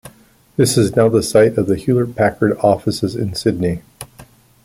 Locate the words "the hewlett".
1.67-2.15